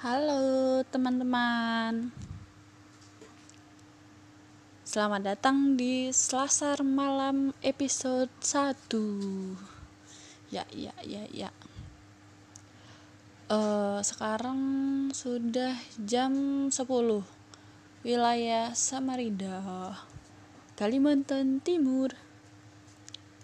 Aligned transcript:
Halo 0.00 0.80
teman-teman. 0.88 2.08
Selamat 4.80 5.20
datang 5.28 5.76
di 5.76 6.08
Selasar 6.08 6.80
Malam 6.80 7.52
episode 7.60 8.32
1 8.40 8.88
Ya, 10.48 10.64
ya, 10.72 10.96
ya, 11.04 11.28
ya. 11.28 11.52
Uh, 13.52 14.00
Sekarang 14.00 14.56
sudah 15.12 15.76
jam 16.00 16.32
10 16.72 16.80
Wilayah 18.00 18.72
Samarinda 18.72 19.60
Kalimantan 20.80 21.60
Timur. 21.60 22.16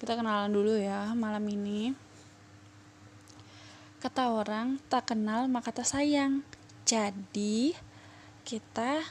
Kita 0.00 0.16
kenalan 0.16 0.57
dulu 0.57 0.73
ya 0.80 1.12
malam 1.12 1.45
ini 1.52 2.05
Kata 4.07 4.30
orang, 4.30 4.79
tak 4.86 5.11
kenal 5.11 5.50
maka 5.50 5.75
tak 5.75 5.82
sayang. 5.82 6.46
Jadi, 6.86 7.75
kita 8.46 9.03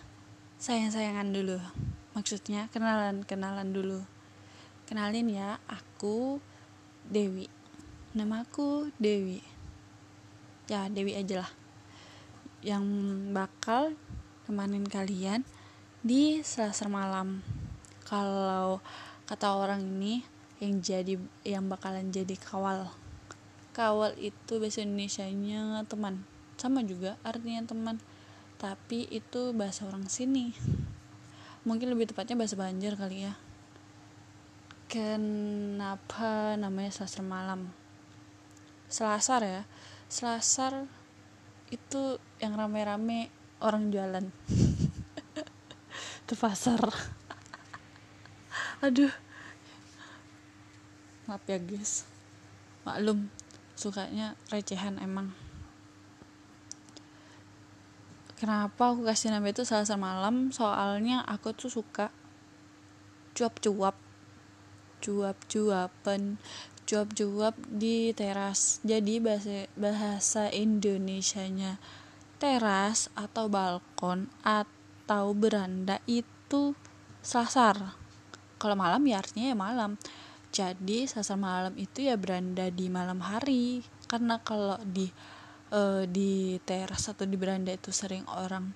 sayang-sayangan 0.55 1.35
dulu. 1.35 1.59
Maksudnya 2.15 2.71
kenalan-kenalan 2.71 3.75
dulu. 3.75 4.07
Kenalin 4.87 5.27
ya, 5.27 5.59
aku 5.67 6.39
Dewi. 7.11 7.51
Namaku 8.15 8.87
Dewi. 8.95 9.43
Ya, 10.71 10.87
Dewi 10.87 11.11
aja 11.11 11.43
lah. 11.43 11.51
Yang 12.63 12.87
bakal 13.35 13.99
temanin 14.47 14.87
kalian 14.87 15.43
di 16.07 16.39
Selasa 16.39 16.87
malam. 16.87 17.43
Kalau 18.07 18.79
kata 19.27 19.59
orang 19.59 19.83
ini 19.83 20.23
yang 20.63 20.79
jadi 20.79 21.19
yang 21.43 21.67
bakalan 21.67 22.15
jadi 22.15 22.39
kawal 22.39 22.95
kawal 23.75 24.15
itu 24.15 24.55
bahasa 24.55 24.87
Indonesia 24.87 25.27
nya 25.27 25.83
teman. 25.83 26.23
Sama 26.55 26.79
juga 26.87 27.19
artinya 27.27 27.67
teman. 27.67 27.99
Tapi 28.55 29.11
itu 29.11 29.51
bahasa 29.51 29.83
orang 29.83 30.07
sini. 30.07 30.55
Mungkin 31.67 31.91
lebih 31.91 32.15
tepatnya 32.15 32.39
bahasa 32.39 32.55
Banjar 32.55 32.95
kali 32.95 33.27
ya. 33.27 33.35
Kenapa 34.87 36.55
namanya 36.55 36.95
selasar 36.95 37.27
malam? 37.27 37.75
Selasar 38.87 39.43
ya. 39.43 39.61
Selasar 40.07 40.87
itu 41.67 42.15
yang 42.39 42.55
rame-rame 42.55 43.27
orang 43.59 43.91
jualan. 43.91 44.23
Itu 46.23 46.33
pasar. 46.39 46.79
Aduh. 48.85 49.11
Maaf 51.25 51.41
ya 51.49 51.57
guys. 51.57 52.05
Maklum 52.85 53.33
sukanya 53.75 54.39
recehan 54.49 54.97
emang. 54.97 55.35
Kenapa 58.35 58.91
aku 58.91 59.07
kasih 59.07 59.31
nama 59.31 59.47
itu 59.47 59.63
Selasa 59.63 59.95
malam? 59.95 60.51
Soalnya 60.51 61.23
aku 61.23 61.55
tuh 61.55 61.71
suka 61.71 62.11
cuap-cuap 63.35 63.95
cuap-cuapan 64.99 66.39
cuap-cuap 66.85 67.55
di 67.67 68.11
teras. 68.11 68.79
Jadi 68.85 69.19
bahasa 69.19 69.69
bahasa 69.75 70.43
Indonesianya 70.51 71.79
teras 72.37 73.07
atau 73.15 73.47
balkon 73.47 74.27
atau 74.43 75.31
beranda 75.33 76.03
itu 76.05 76.75
selasar 77.25 77.97
kalau 78.61 78.75
malam 78.77 79.01
ya 79.07 79.19
artinya 79.19 79.51
ya 79.51 79.57
malam 79.57 79.97
jadi 80.55 81.03
sasar 81.03 81.35
malam 81.35 81.75
itu 81.75 82.07
ya 82.07 82.15
beranda 82.15 82.71
di 82.71 82.87
malam 82.87 83.19
hari. 83.19 83.83
Karena 84.07 84.39
kalau 84.39 84.79
di 84.87 85.11
uh, 85.75 86.07
di 86.07 86.55
teras 86.63 87.11
atau 87.11 87.27
di 87.27 87.35
beranda 87.35 87.75
itu 87.75 87.91
sering 87.91 88.23
orang 88.31 88.71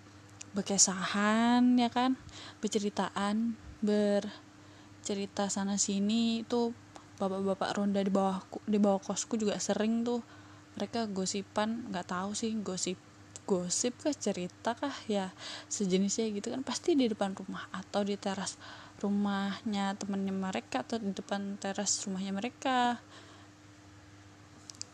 berkesahan 0.52 1.64
ya 1.80 1.88
kan? 1.88 2.20
Berceritaan 2.60 3.56
bercerita 3.80 5.48
sana 5.48 5.80
sini 5.80 6.44
itu 6.44 6.76
bapak-bapak 7.16 7.80
ronda 7.80 8.04
di 8.04 8.12
bawah 8.12 8.44
di 8.68 8.76
bawah 8.76 9.00
kosku 9.00 9.40
juga 9.40 9.56
sering 9.64 10.04
tuh. 10.04 10.20
Mereka 10.76 11.08
gosipan 11.16 11.88
nggak 11.88 12.12
tahu 12.12 12.36
sih 12.36 12.52
gosip 12.60 13.00
gosip 13.48 13.98
kah 13.98 14.14
cerita 14.14 14.78
kah 14.78 14.94
ya 15.08 15.32
sejenisnya 15.72 16.28
gitu 16.36 16.52
kan. 16.52 16.60
Pasti 16.68 17.00
di 17.00 17.08
depan 17.08 17.32
rumah 17.40 17.72
atau 17.72 18.04
di 18.04 18.20
teras 18.20 18.60
rumahnya 19.00 19.96
temannya 19.96 20.36
mereka 20.36 20.84
atau 20.84 21.00
di 21.00 21.16
depan 21.16 21.56
teras 21.56 22.04
rumahnya 22.04 22.36
mereka. 22.36 23.00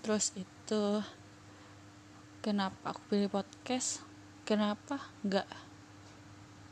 Terus 0.05 0.37
itu 0.37 1.01
kenapa 2.45 2.93
aku 2.93 3.01
pilih 3.09 3.33
podcast? 3.33 4.05
Kenapa 4.45 5.01
nggak 5.25 5.49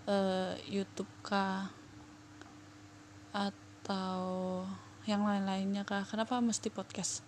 uh, 0.06 0.54
YouTube 0.70 1.10
kah? 1.26 1.74
Atau 3.34 4.22
yang 5.10 5.26
lain-lainnya 5.26 5.82
kah? 5.84 6.06
Kenapa 6.06 6.38
mesti 6.38 6.70
podcast? 6.70 7.26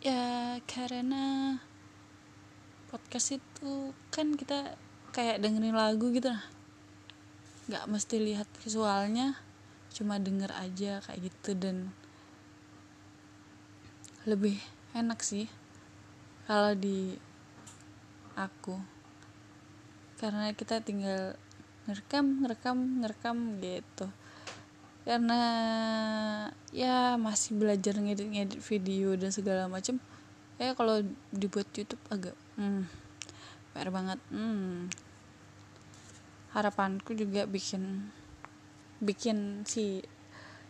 Ya 0.00 0.56
karena 0.64 1.60
podcast 2.88 3.36
itu 3.36 3.92
kan 4.08 4.38
kita 4.38 4.78
kayak 5.12 5.42
dengerin 5.42 5.74
lagu 5.74 6.10
gitu. 6.10 6.30
nah 6.30 6.53
nggak 7.64 7.84
mesti 7.88 8.16
lihat 8.20 8.48
visualnya 8.60 9.38
cuma 9.94 10.18
denger 10.18 10.50
aja 10.52 11.00
kayak 11.06 11.30
gitu 11.30 11.54
dan 11.54 11.94
lebih 14.24 14.56
enak 14.96 15.20
sih 15.20 15.46
kalau 16.44 16.76
di 16.76 17.16
aku. 18.36 18.76
Karena 20.20 20.52
kita 20.52 20.80
tinggal 20.84 21.36
ngerekam 21.88 22.44
ngerekam 22.44 22.78
ngerekam 23.00 23.36
gitu. 23.60 24.06
Karena 25.04 25.40
ya 26.72 27.20
masih 27.20 27.56
belajar 27.60 28.00
ngedit 28.00 28.28
ngedit 28.28 28.60
video 28.64 29.12
dan 29.16 29.28
segala 29.32 29.68
macam 29.68 30.00
ya 30.56 30.72
kalau 30.72 31.02
dibuat 31.34 31.68
YouTube 31.74 32.00
agak 32.08 32.32
hmm, 32.56 32.86
PR 33.74 33.90
banget 33.90 34.22
hmm, 34.30 34.86
harapanku 36.54 37.18
juga 37.18 37.50
bikin 37.50 38.14
bikin 39.02 39.66
si 39.66 40.06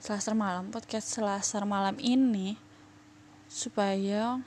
Selasar 0.00 0.33
malam 0.37 0.72
podcast 0.72 1.12
Selasar 1.12 1.65
malam 1.69 1.97
ini 2.00 2.56
supaya 3.49 4.41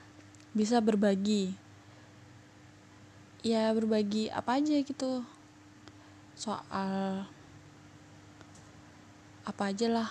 bisa 0.54 0.82
berbagi. 0.82 1.54
Ya 3.46 3.70
berbagi 3.74 4.34
apa 4.34 4.58
aja 4.58 4.82
gitu. 4.82 5.22
Soal 6.34 7.26
apa 9.46 9.64
aja 9.70 9.88
lah 9.90 10.10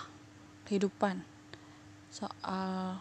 kehidupan. 0.67 1.23
Soal 2.11 2.99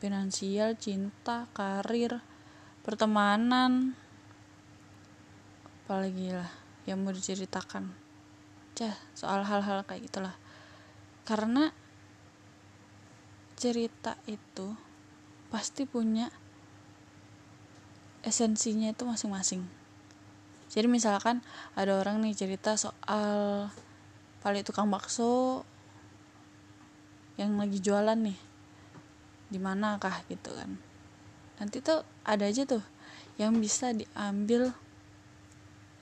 finansial 0.00 0.76
cinta 0.76 1.48
karir 1.56 2.20
pertemanan 2.84 3.96
apalagi 5.84 6.32
lah 6.32 6.48
yang 6.88 7.04
mau 7.04 7.12
diceritakan. 7.12 7.92
Cah 8.72 8.96
soal 9.12 9.44
hal-hal 9.44 9.84
kayak 9.84 10.08
gitulah. 10.08 10.32
Karena 11.28 11.68
cerita 13.60 14.16
itu 14.24 14.72
pasti 15.52 15.84
punya 15.84 16.32
esensinya 18.24 18.88
itu 18.88 19.04
masing-masing. 19.04 19.60
Jadi 20.72 20.88
misalkan 20.88 21.44
ada 21.76 22.00
orang 22.00 22.24
nih 22.24 22.32
cerita 22.32 22.74
soal 22.80 23.68
paling 24.40 24.64
tukang 24.64 24.88
bakso 24.88 25.62
yang 27.36 27.60
lagi 27.60 27.78
jualan 27.78 28.16
nih 28.16 28.38
di 29.52 29.60
mana 29.60 30.00
kah 30.00 30.24
gitu 30.32 30.50
kan. 30.56 30.80
Nanti 31.60 31.78
tuh 31.84 32.02
ada 32.24 32.48
aja 32.48 32.64
tuh 32.64 32.82
yang 33.38 33.54
bisa 33.60 33.92
diambil 33.92 34.74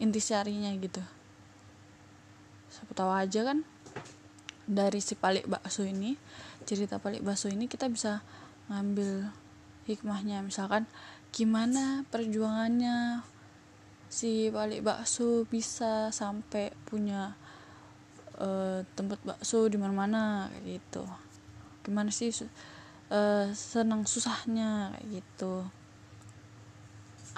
intisarinya 0.03 0.75
gitu. 0.83 0.99
Siapa 2.75 2.91
tahu 2.99 3.15
aja 3.15 3.47
kan 3.47 3.63
dari 4.67 4.99
si 4.99 5.15
palik 5.15 5.47
bakso 5.47 5.87
ini 5.87 6.19
cerita 6.67 6.99
palik 6.99 7.23
bakso 7.23 7.47
ini 7.47 7.71
kita 7.71 7.87
bisa 7.87 8.27
ngambil 8.67 9.31
hikmahnya. 9.87 10.43
Misalkan 10.43 10.91
gimana 11.31 12.03
perjuangannya 12.11 13.23
si 14.11 14.51
palik 14.51 14.83
bakso 14.83 15.47
bisa 15.47 16.11
sampai 16.11 16.75
punya 16.83 17.39
uh, 18.43 18.83
tempat 18.99 19.23
bakso 19.23 19.71
di 19.71 19.79
mana-mana 19.79 20.51
kayak 20.51 20.83
gitu. 20.83 21.07
Gimana 21.87 22.11
sih 22.11 22.35
uh, 23.15 23.47
senang 23.55 24.03
susahnya 24.03 24.99
kayak 24.99 25.23
gitu. 25.23 25.63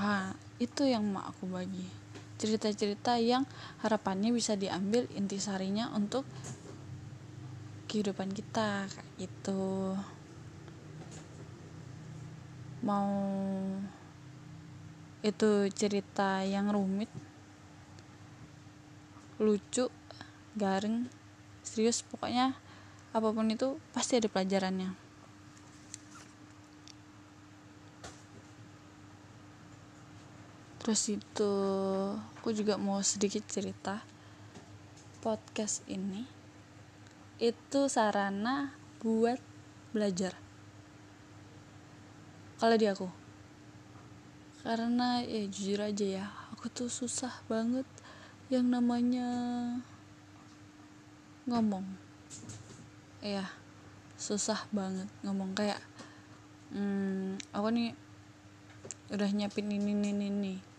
Ah 0.00 0.32
itu 0.56 0.88
yang 0.88 1.04
mau 1.06 1.22
aku 1.28 1.46
bagi 1.50 2.03
cerita-cerita 2.44 3.16
yang 3.16 3.48
harapannya 3.80 4.28
bisa 4.36 4.52
diambil 4.54 5.08
intisarinya 5.16 5.88
untuk 5.96 6.28
kehidupan 7.88 8.36
kita 8.36 8.84
kayak 8.92 9.08
gitu. 9.16 9.96
Mau 12.84 13.08
itu 15.24 15.72
cerita 15.72 16.44
yang 16.44 16.68
rumit 16.68 17.08
lucu 19.40 19.88
garing 20.52 21.08
serius 21.64 22.04
pokoknya 22.04 22.52
apa 23.16 23.28
pun 23.32 23.48
itu 23.48 23.80
pasti 23.96 24.20
ada 24.20 24.28
pelajarannya 24.28 25.03
terus 30.84 31.08
itu 31.08 31.52
aku 32.36 32.52
juga 32.52 32.76
mau 32.76 33.00
sedikit 33.00 33.40
cerita. 33.48 34.04
Podcast 35.24 35.80
ini 35.88 36.28
itu 37.40 37.88
sarana 37.88 38.76
buat 39.00 39.40
belajar. 39.96 40.36
Kalau 42.60 42.76
di 42.76 42.84
aku. 42.84 43.08
Karena 44.60 45.24
ya 45.24 45.48
jujur 45.48 45.80
aja 45.80 46.04
ya 46.04 46.26
aku 46.52 46.68
tuh 46.68 46.92
susah 46.92 47.32
banget 47.48 47.88
yang 48.52 48.68
namanya 48.68 49.24
ngomong. 51.48 51.88
Ya 53.24 53.48
susah 54.20 54.68
banget 54.68 55.08
ngomong. 55.24 55.56
Kayak 55.56 55.80
hmm, 56.76 57.40
aku 57.56 57.72
nih 57.72 57.96
udah 59.12 59.28
nyiapin 59.32 59.72
ini 59.72 59.96
ini 59.96 60.28
ini 60.28 60.73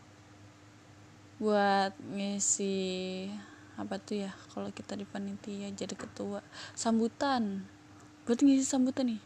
buat 1.36 1.92
ngisi 2.16 3.28
apa 3.76 4.00
tuh 4.00 4.24
ya 4.24 4.32
kalau 4.56 4.72
kita 4.72 4.96
di 4.96 5.04
panitia 5.04 5.68
jadi 5.76 5.92
ketua 5.92 6.40
sambutan 6.72 7.68
buat 8.24 8.40
ngisi 8.40 8.64
sambutan 8.64 9.12
nih 9.12 9.22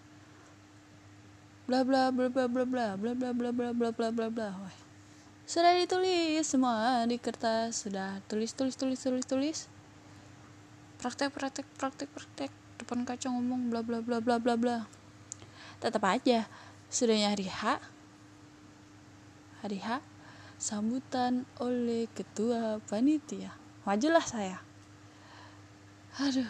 bla 1.69 1.85
bla 1.85 2.09
bla 2.09 2.33
bla 2.33 2.49
bla 2.49 2.65
bla 2.65 2.87
bla 2.97 3.13
bla 3.13 3.29
bla 3.29 3.49
bla 3.53 3.69
bla 3.69 3.89
bla 3.93 4.09
bla 4.09 4.27
bla 4.33 4.49
sudah 5.45 5.77
ditulis 5.77 6.41
semua 6.45 7.05
di 7.05 7.21
kertas 7.21 7.85
sudah 7.85 8.25
tulis 8.25 8.57
tulis 8.57 8.73
tulis 8.73 8.97
tulis 8.97 9.25
tulis 9.29 9.59
praktek 10.97 11.29
praktek 11.29 11.65
praktek 11.77 12.09
praktek 12.09 12.51
depan 12.81 13.05
kaca 13.05 13.29
ngomong 13.29 13.69
bla 13.69 13.85
bla 13.85 14.01
bla 14.01 14.17
bla 14.17 14.41
bla 14.41 14.57
bla 14.57 14.77
tetap 15.77 16.01
aja 16.09 16.49
sudahnya 16.89 17.37
hari 17.37 17.45
H 17.45 17.77
hari 19.61 19.77
H 19.77 20.18
sambutan 20.59 21.47
oleh 21.57 22.11
ketua 22.11 22.83
panitia. 22.91 23.55
Majulah 23.87 24.21
saya. 24.21 24.59
Aduh 26.19 26.45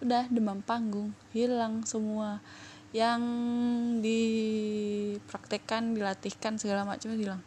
udah 0.00 0.24
demam 0.32 0.64
panggung 0.64 1.12
hilang 1.36 1.84
semua. 1.84 2.40
Yang 2.88 3.20
dipraktekkan 4.00 5.92
dilatihkan 5.92 6.56
segala 6.56 6.88
macam 6.88 7.12
hilang. 7.12 7.44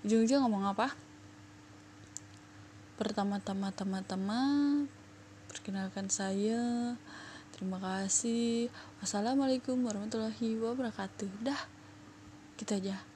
Ujung-ujung 0.00 0.40
ngomong 0.48 0.72
apa? 0.72 0.96
Pertama-tama 2.96 3.68
tama-tama 3.70 4.40
perkenalkan 5.52 6.08
saya. 6.08 6.96
Terima 7.52 7.76
kasih. 7.76 8.72
Wassalamualaikum 9.04 9.76
warahmatullahi 9.84 10.56
wabarakatuh. 10.56 11.30
Dah 11.44 11.60
kita 12.58 12.82
gitu 12.82 12.90
aja 12.90 13.07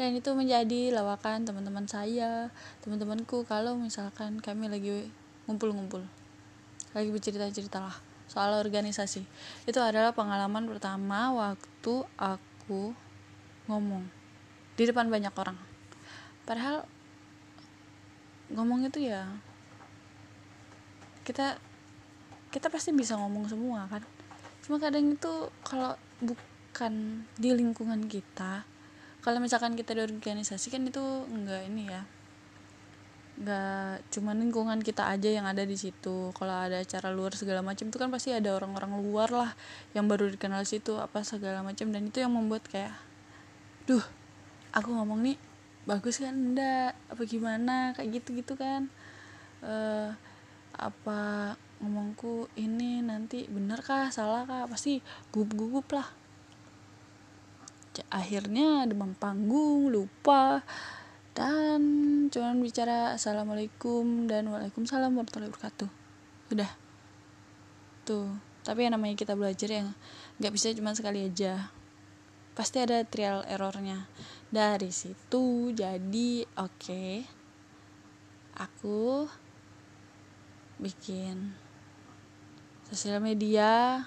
dan 0.00 0.16
itu 0.16 0.32
menjadi 0.32 0.96
lawakan 0.96 1.44
teman-teman 1.44 1.84
saya 1.84 2.48
teman-temanku 2.80 3.44
kalau 3.44 3.76
misalkan 3.76 4.40
kami 4.40 4.72
lagi 4.72 5.12
ngumpul-ngumpul 5.44 6.00
lagi 6.96 7.12
bercerita-cerita 7.12 7.84
lah 7.84 7.96
soal 8.30 8.54
organisasi. 8.62 9.26
Itu 9.66 9.82
adalah 9.82 10.14
pengalaman 10.14 10.70
pertama 10.70 11.34
waktu 11.34 11.94
aku 12.14 12.94
ngomong 13.66 14.06
di 14.78 14.86
depan 14.86 15.10
banyak 15.10 15.34
orang. 15.34 15.58
Padahal 16.46 16.86
ngomong 18.54 18.86
itu 18.86 19.04
ya 19.10 19.26
kita 21.26 21.58
kita 22.54 22.72
pasti 22.72 22.94
bisa 22.94 23.18
ngomong 23.18 23.50
semua 23.50 23.90
kan. 23.90 24.00
Cuma 24.62 24.78
kadang 24.78 25.10
itu 25.10 25.50
kalau 25.66 25.98
bukan 26.22 27.26
di 27.34 27.50
lingkungan 27.52 28.06
kita 28.06 28.62
kalau 29.20 29.38
misalkan 29.40 29.76
kita 29.76 29.92
di 29.92 30.02
organisasi 30.04 30.72
kan 30.72 30.80
itu 30.88 31.02
enggak 31.28 31.68
ini 31.68 31.92
ya 31.92 32.02
enggak 33.40 34.04
cuma 34.12 34.36
lingkungan 34.36 34.84
kita 34.84 35.08
aja 35.08 35.32
yang 35.32 35.48
ada 35.48 35.64
di 35.64 35.72
situ. 35.72 36.28
Kalau 36.36 36.52
ada 36.52 36.84
acara 36.84 37.08
luar 37.08 37.32
segala 37.32 37.64
macam 37.64 37.88
itu 37.88 37.96
kan 37.96 38.12
pasti 38.12 38.36
ada 38.36 38.52
orang-orang 38.52 39.00
luar 39.00 39.32
lah 39.32 39.50
yang 39.96 40.04
baru 40.04 40.28
dikenal 40.28 40.68
situ 40.68 41.00
apa 41.00 41.24
segala 41.24 41.64
macam. 41.64 41.88
Dan 41.88 42.12
itu 42.12 42.20
yang 42.20 42.36
membuat 42.36 42.68
kayak 42.68 42.92
duh 43.88 44.04
aku 44.76 44.92
ngomong 44.92 45.24
nih 45.24 45.38
bagus 45.88 46.20
kan 46.20 46.36
enggak 46.36 46.92
apa 47.08 47.22
gimana? 47.24 47.96
Kayak 47.96 48.20
gitu 48.20 48.44
gitu 48.44 48.54
kan. 48.60 48.92
Uh, 49.64 50.12
apa 50.76 51.56
ngomongku 51.80 52.48
ini 52.60 53.00
nanti 53.00 53.48
bener 53.48 53.80
kah 53.80 54.12
salah 54.12 54.44
kah? 54.44 54.68
Pasti 54.68 55.00
gugup 55.32 55.56
gugup 55.56 55.88
lah 55.96 56.19
akhirnya 58.10 58.86
demam 58.86 59.12
panggung 59.18 59.90
lupa. 59.90 60.62
Dan 61.30 61.80
cuman 62.28 62.58
bicara 62.58 63.14
assalamualaikum 63.14 64.26
dan 64.26 64.50
waalaikumsalam 64.50 65.14
warahmatullahi 65.14 65.50
wabarakatuh. 65.50 65.90
Udah. 66.52 66.70
Tuh. 68.04 68.30
Tapi 68.60 68.86
yang 68.86 68.94
namanya 68.98 69.16
kita 69.16 69.32
belajar 69.38 69.70
yang 69.70 69.88
nggak 70.42 70.52
bisa 70.52 70.74
cuma 70.76 70.92
sekali 70.92 71.26
aja. 71.26 71.72
Pasti 72.52 72.82
ada 72.82 73.00
trial 73.06 73.46
errornya. 73.46 74.10
Dari 74.50 74.90
situ 74.90 75.72
jadi 75.72 76.44
oke. 76.58 76.76
Okay, 76.76 77.24
aku 78.58 79.24
bikin 80.80 81.56
sosial 82.88 83.22
media 83.22 84.04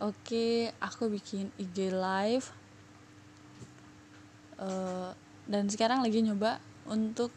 oke 0.00 0.72
aku 0.80 1.08
bikin 1.08 1.52
IG 1.56 1.92
live. 1.92 2.48
Uh, 4.56 5.12
dan 5.46 5.68
sekarang 5.68 6.00
lagi 6.00 6.24
nyoba 6.24 6.58
untuk 6.88 7.28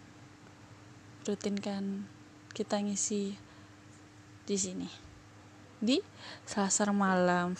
rutinkan 1.28 2.08
kita 2.56 2.80
ngisi 2.80 3.36
di 4.48 4.58
sini. 4.58 4.90
Di 5.80 6.00
Selasar 6.44 6.92
malam. 6.92 7.56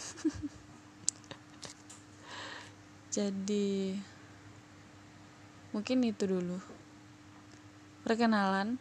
Jadi 3.16 3.96
mungkin 5.72 6.04
itu 6.04 6.24
dulu. 6.28 6.60
Perkenalan 8.04 8.80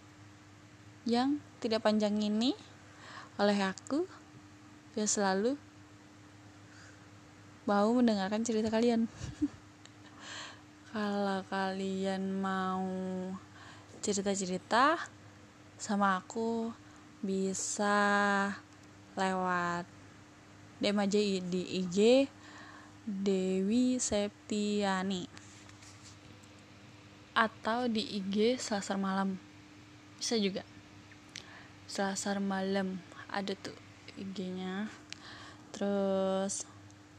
yang 1.05 1.43
tidak 1.59 1.85
panjang 1.85 2.17
ini 2.23 2.55
oleh 3.39 3.59
aku 3.63 4.07
ya 4.99 5.07
selalu 5.07 5.55
mau 7.69 7.93
mendengarkan 7.93 8.41
cerita 8.49 8.73
kalian. 8.73 9.05
Kalau 10.97 11.45
kalian 11.53 12.41
mau 12.41 12.89
cerita-cerita 14.01 14.97
sama 15.77 16.17
aku 16.17 16.73
bisa 17.21 18.49
lewat 19.21 19.85
DM 20.81 20.97
aja 20.97 21.21
di 21.45 21.63
IG 21.85 21.99
Dewi 23.05 24.01
Septiani 24.01 25.29
atau 27.37 27.85
di 27.85 28.17
IG 28.17 28.57
Selasar 28.57 28.97
Malam. 28.97 29.37
Bisa 30.17 30.41
juga. 30.41 30.65
Selasar 31.85 32.41
Malam 32.41 32.97
ada 33.29 33.53
tuh 33.53 33.77
IG-nya 34.17 34.89
terus 35.69 36.65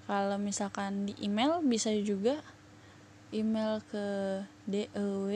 kalau 0.09 0.41
misalkan 0.41 1.05
di 1.05 1.13
email 1.21 1.61
bisa 1.61 1.93
juga. 2.01 2.41
Email 3.29 3.77
ke 3.93 4.41
dew 4.65 5.29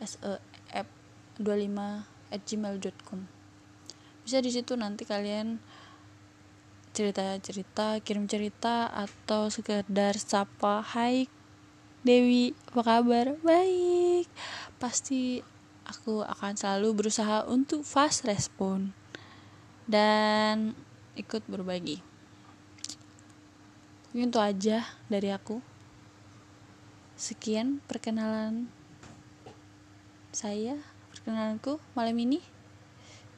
sef 0.00 0.88
25 1.36 1.76
at 2.32 2.40
gmail.com 2.48 3.42
bisa 4.22 4.38
di 4.38 4.54
situ 4.54 4.78
nanti 4.78 5.02
kalian 5.02 5.58
cerita-cerita 6.94 7.98
kirim 8.06 8.30
cerita 8.30 8.86
atau 8.86 9.50
sekedar 9.50 10.14
sapa 10.14 10.84
hai 10.94 11.26
Dewi 12.02 12.50
apa 12.74 12.82
kabar? 12.82 13.26
Baik. 13.46 14.26
Pasti 14.82 15.38
aku 15.86 16.26
akan 16.26 16.58
selalu 16.58 16.98
berusaha 16.98 17.46
untuk 17.46 17.86
fast 17.86 18.26
respon 18.26 18.90
dan 19.86 20.74
ikut 21.14 21.46
berbagi 21.46 22.02
ini 24.12 24.28
itu 24.28 24.36
aja 24.36 24.84
dari 25.08 25.32
aku. 25.32 25.64
Sekian 27.16 27.80
perkenalan 27.88 28.68
saya, 30.36 30.76
perkenalanku 31.12 31.80
malam 31.96 32.16
ini. 32.20 32.44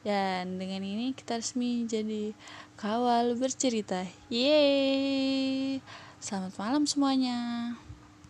Dan 0.03 0.61
dengan 0.61 0.85
ini 0.85 1.15
kita 1.15 1.39
resmi 1.39 1.87
jadi 1.87 2.35
kawal 2.77 3.39
bercerita. 3.39 4.03
Yeay! 4.27 5.79
Selamat 6.19 6.53
malam 6.59 6.83
semuanya. 6.85 7.73